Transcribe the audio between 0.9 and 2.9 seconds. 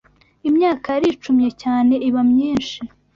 yaricumye cyane iba myinshi